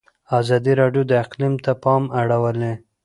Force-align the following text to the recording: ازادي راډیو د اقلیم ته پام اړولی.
ازادي 0.39 0.73
راډیو 0.81 1.03
د 1.07 1.11
اقلیم 1.23 1.53
ته 1.63 1.71
پام 1.83 2.03
اړولی. 2.19 2.73